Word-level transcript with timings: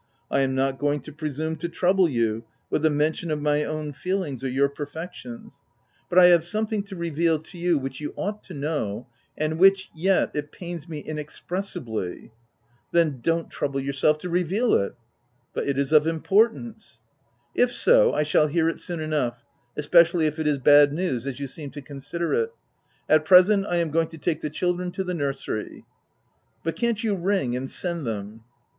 I 0.31 0.39
am 0.39 0.55
not 0.55 0.79
going 0.79 1.01
to 1.01 1.11
presume 1.13 1.57
to 1.57 1.69
trouble 1.69 2.09
you 2.09 2.43
with 2.71 2.81
the 2.81 2.89
mention 2.89 3.29
of 3.29 3.39
my 3.39 3.63
own 3.63 3.93
feelings 3.93 4.43
or 4.43 4.47
your 4.49 4.67
perfections, 4.67 5.61
but 6.09 6.17
I 6.17 6.25
have 6.29 6.39
OF 6.39 6.41
WILDFELL 6.41 6.59
HALL. 6.61 6.65
269 6.81 6.81
something 6.81 6.83
to 6.87 7.11
reveal 7.29 7.39
to 7.43 7.57
you 7.59 7.77
which 7.77 8.01
you 8.01 8.11
ought 8.15 8.43
to 8.45 8.55
know, 8.55 9.05
and 9.37 9.59
which, 9.59 9.91
yet, 9.95 10.31
it 10.33 10.51
pains 10.51 10.89
me 10.89 11.01
inexpress 11.03 11.75
ibly'' 11.79 12.31
"Then 12.91 13.19
don't 13.21 13.51
trouble 13.51 13.79
yourself 13.79 14.17
to 14.17 14.29
reveal 14.31 14.73
it 14.73 14.93
V" 14.93 14.95
But 15.53 15.67
it 15.67 15.77
is 15.77 15.91
of 15.91 16.07
importance 16.07 16.99
—'?"If 17.53 17.71
so, 17.71 18.11
I 18.15 18.23
shall 18.23 18.47
hear 18.47 18.67
it 18.69 18.79
soon 18.79 19.01
enough— 19.01 19.43
espe 19.79 20.01
cially 20.03 20.25
if 20.25 20.39
it 20.39 20.47
is 20.47 20.57
bad 20.57 20.91
news, 20.91 21.27
as 21.27 21.39
you 21.39 21.45
seem 21.47 21.69
to 21.69 21.79
consider 21.83 22.33
it. 22.33 22.51
At 23.07 23.23
present, 23.23 23.67
I 23.67 23.75
am 23.75 23.91
going 23.91 24.07
to 24.07 24.17
take 24.17 24.41
the 24.41 24.49
children 24.49 24.89
to 24.93 25.03
the 25.03 25.13
nursery.'*" 25.13 25.85
But 26.63 26.75
can't 26.75 27.03
you 27.03 27.13
ring, 27.15 27.55
and 27.55 27.69
send 27.69 28.07
them 28.07 28.43